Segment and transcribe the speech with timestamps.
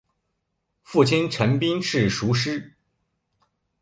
[0.81, 2.73] 父亲陈彬是塾师。